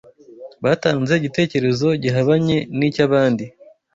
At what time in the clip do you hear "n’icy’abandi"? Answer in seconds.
2.77-3.45